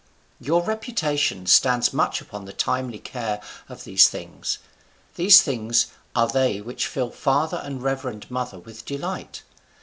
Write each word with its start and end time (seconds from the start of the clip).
Your 0.39 0.63
reputation 0.63 1.45
stands 1.45 1.93
much 1.93 2.21
upon 2.21 2.45
the 2.45 2.53
timely 2.53 2.97
care 2.97 3.39
of 3.69 3.83
these 3.83 4.09
things; 4.09 4.57
these 5.15 5.43
things 5.43 5.91
are 6.15 6.27
they 6.27 6.59
which 6.59 6.87
fill 6.87 7.11
father 7.11 7.61
and 7.63 7.83
reverend 7.83 8.25
mother 8.31 8.57
with 8.57 8.83
delight. 8.83 9.43